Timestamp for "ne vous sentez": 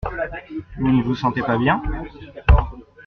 0.87-1.43